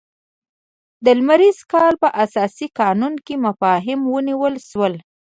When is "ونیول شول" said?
4.13-4.93